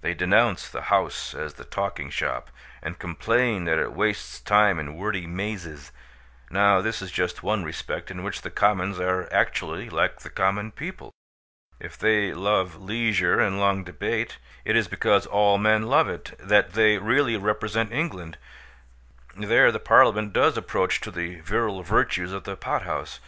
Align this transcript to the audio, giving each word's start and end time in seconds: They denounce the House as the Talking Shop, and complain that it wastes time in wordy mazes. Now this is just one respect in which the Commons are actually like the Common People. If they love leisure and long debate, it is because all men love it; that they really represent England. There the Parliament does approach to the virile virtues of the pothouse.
They 0.00 0.14
denounce 0.14 0.70
the 0.70 0.80
House 0.88 1.34
as 1.34 1.52
the 1.52 1.66
Talking 1.66 2.08
Shop, 2.08 2.48
and 2.82 2.98
complain 2.98 3.64
that 3.66 3.78
it 3.78 3.92
wastes 3.92 4.40
time 4.40 4.78
in 4.80 4.96
wordy 4.96 5.26
mazes. 5.26 5.92
Now 6.50 6.80
this 6.80 7.02
is 7.02 7.12
just 7.12 7.42
one 7.42 7.62
respect 7.62 8.10
in 8.10 8.22
which 8.22 8.40
the 8.40 8.48
Commons 8.50 8.98
are 8.98 9.30
actually 9.30 9.90
like 9.90 10.20
the 10.20 10.30
Common 10.30 10.72
People. 10.72 11.12
If 11.78 11.98
they 11.98 12.32
love 12.32 12.80
leisure 12.80 13.38
and 13.38 13.60
long 13.60 13.84
debate, 13.84 14.38
it 14.64 14.76
is 14.76 14.88
because 14.88 15.26
all 15.26 15.58
men 15.58 15.82
love 15.82 16.08
it; 16.08 16.32
that 16.38 16.72
they 16.72 16.96
really 16.96 17.36
represent 17.36 17.92
England. 17.92 18.38
There 19.36 19.70
the 19.70 19.78
Parliament 19.78 20.32
does 20.32 20.56
approach 20.56 21.02
to 21.02 21.10
the 21.10 21.40
virile 21.40 21.82
virtues 21.82 22.32
of 22.32 22.44
the 22.44 22.56
pothouse. 22.56 23.20